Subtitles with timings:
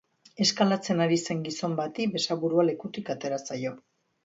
[0.45, 3.79] Eskalatzen ari zen gizon bati besaburua lekutik atera zaio.